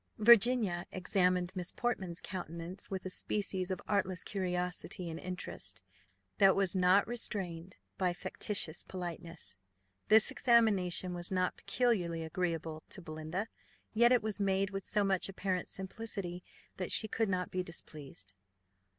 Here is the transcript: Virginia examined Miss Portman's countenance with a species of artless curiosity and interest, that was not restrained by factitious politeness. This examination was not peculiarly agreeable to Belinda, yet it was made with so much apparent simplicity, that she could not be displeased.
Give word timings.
Virginia 0.17 0.87
examined 0.91 1.55
Miss 1.55 1.71
Portman's 1.71 2.21
countenance 2.21 2.89
with 2.89 3.05
a 3.05 3.09
species 3.11 3.69
of 3.69 3.79
artless 3.87 4.23
curiosity 4.23 5.11
and 5.11 5.19
interest, 5.19 5.83
that 6.39 6.55
was 6.55 6.73
not 6.73 7.07
restrained 7.07 7.77
by 7.99 8.11
factitious 8.11 8.83
politeness. 8.83 9.59
This 10.07 10.31
examination 10.31 11.13
was 11.13 11.29
not 11.29 11.55
peculiarly 11.55 12.23
agreeable 12.23 12.81
to 12.89 12.99
Belinda, 12.99 13.47
yet 13.93 14.11
it 14.11 14.23
was 14.23 14.39
made 14.39 14.71
with 14.71 14.87
so 14.87 15.03
much 15.03 15.29
apparent 15.29 15.67
simplicity, 15.67 16.43
that 16.77 16.91
she 16.91 17.07
could 17.07 17.29
not 17.29 17.51
be 17.51 17.61
displeased. 17.61 18.33